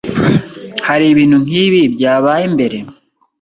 [0.87, 2.77] Hari ibintu nkibi byabaye mbere?